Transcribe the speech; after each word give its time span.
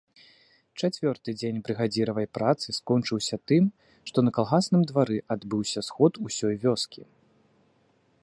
Чацвёрты 0.79 1.29
дзень 1.39 1.59
брыгадзіравай 1.65 2.27
працы 2.37 2.67
скончыўся 2.79 3.37
тым, 3.51 3.63
што 4.11 4.17
на 4.25 4.31
калгасным 4.37 4.81
двары 4.93 5.17
адбыўся 5.35 5.79
сход 5.89 6.13
усёй 6.31 6.55
вёскі. 6.67 7.01